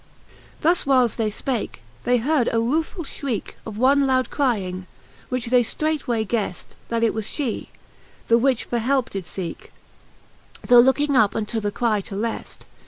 [0.01, 4.87] XVIL Thus whiles they fpake, they heard a ruefull fhrieke Of one loud crying,
[5.29, 6.73] which they ftreight way gheft,.
[6.89, 7.67] That it was fhe,
[8.27, 9.69] the which for helpe did feeke.
[10.65, 12.65] Tho looking up unto the cry to left.